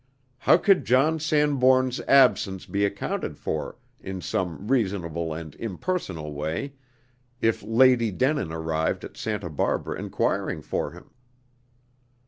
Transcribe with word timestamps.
How 0.39 0.57
could 0.57 0.83
John 0.83 1.19
Sanbourne's 1.19 1.99
absence 2.07 2.65
be 2.65 2.83
accounted 2.85 3.37
for 3.37 3.75
in 3.99 4.19
some 4.19 4.67
reasonable 4.67 5.31
and 5.31 5.53
impersonal 5.57 6.33
way, 6.33 6.73
if 7.39 7.61
Lady 7.61 8.09
Denin 8.09 8.51
arrived 8.51 9.03
at 9.03 9.15
Santa 9.15 9.51
Barbara 9.51 9.99
enquiring 9.99 10.63
for 10.63 10.89
him? 10.93 11.11